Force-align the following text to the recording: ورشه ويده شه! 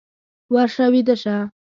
ورشه 0.53 0.85
ويده 0.91 1.15
شه! 1.21 1.35